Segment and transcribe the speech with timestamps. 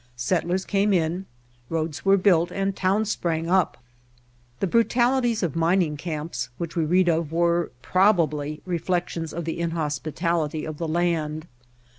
[0.15, 1.27] Settlers came in,
[1.69, 3.77] roads were built and towns sprang up.
[4.59, 10.65] The brutalities of mining camps which we read of were probably reflections of the inhospitality
[10.65, 11.45] of the land.